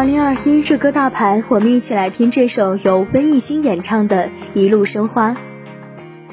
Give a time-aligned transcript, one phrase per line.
[0.00, 5.32] 二零二一热歌大盘，我们一起来听这首由温艺兴演唱的《一路生花》。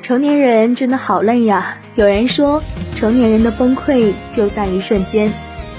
[0.01, 1.79] 成年人真的好累呀！
[1.95, 2.63] 有人说，
[2.95, 5.33] 成年人的崩溃就在一瞬间。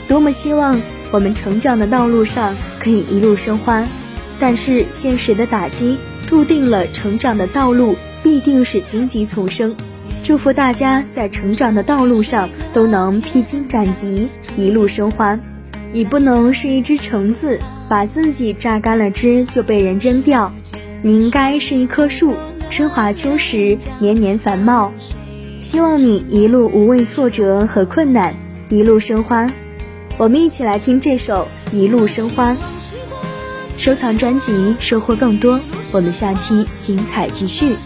[0.06, 0.78] 多么希望
[1.10, 3.82] 我们成长的道路上可以一路生花，
[4.38, 9.74] 但是现实的打击注定了成长的道路必定是荆棘丛生。
[10.22, 15.38] 祝福大家在成长的道路上都能披荆斩棘，一路生花。
[15.90, 17.58] 你不能是一只橙子，
[17.88, 20.52] 把自己榨干了汁就被人扔掉。
[21.02, 22.36] 你应该是一棵树，
[22.70, 24.92] 春华秋实，年年繁茂。
[25.60, 28.34] 希望你一路无畏挫折和困难，
[28.68, 29.50] 一路生花。
[30.16, 32.52] 我们一起来听这首《一路生花》，
[33.76, 35.60] 收藏专辑，收获更多。
[35.92, 37.76] 我们下期精彩继续。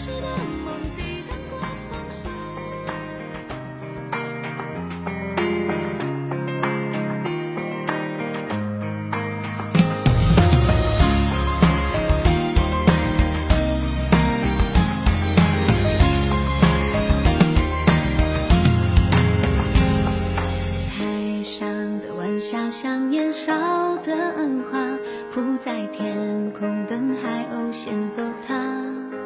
[26.50, 29.21] 空，等海鸥先走它。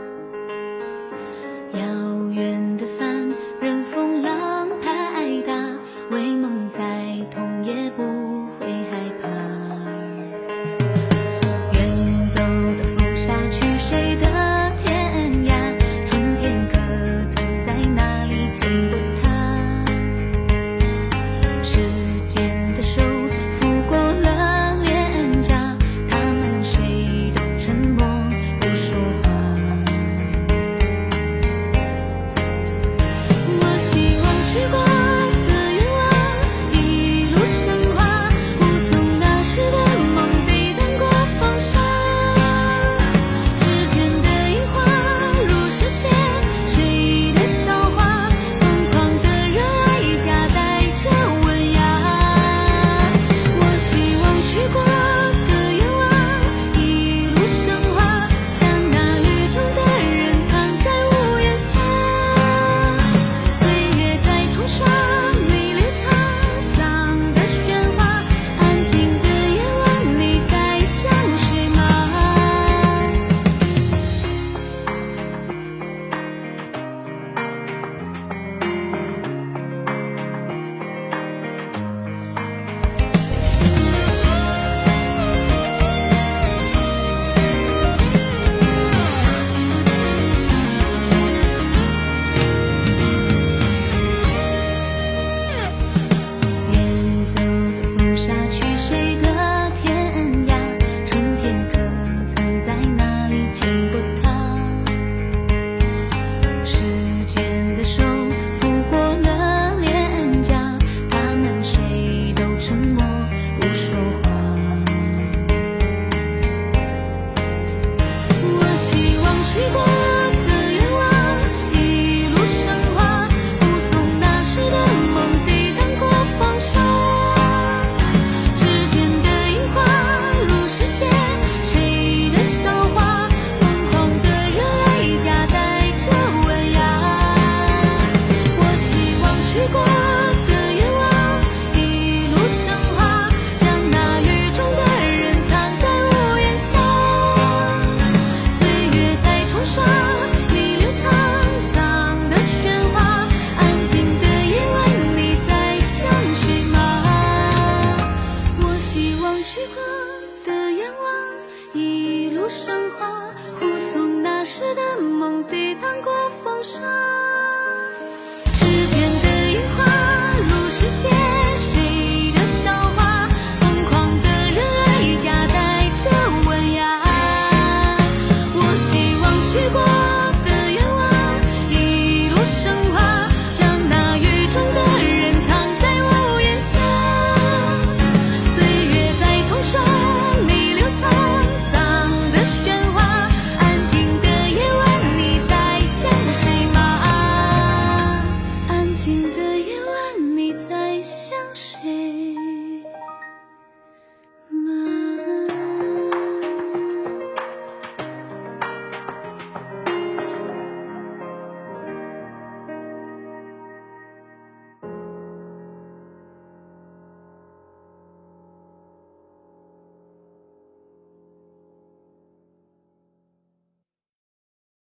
[162.48, 166.12] 生花，护送那时的梦，抵挡过
[166.43, 166.81] 风沙。